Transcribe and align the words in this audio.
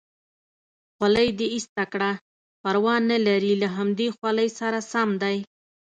خولۍ 0.95 1.29
دې 1.39 1.47
ایسته 1.55 1.83
کړه، 1.93 2.11
پروا 2.61 2.95
نه 3.11 3.17
لري 3.27 3.53
له 3.61 3.67
همدې 3.77 4.07
خولۍ 4.15 4.49
سره 4.59 4.79
سم 4.91 5.09
دی. 5.23 5.37